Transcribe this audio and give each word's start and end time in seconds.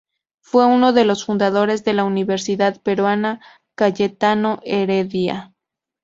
Fue 0.41 0.65
uno 0.65 0.93
de 0.93 1.05
los 1.05 1.25
fundadores 1.27 1.83
de 1.85 1.93
la 1.93 2.05
Universidad 2.05 2.81
Peruana 2.81 3.39
Cayetano 3.75 4.59
Heredia. 4.65 5.53